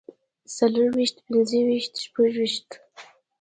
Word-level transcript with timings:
څلورويشت 0.55 1.17
پنځويشت 1.27 1.93
شپږويشت 2.03 2.69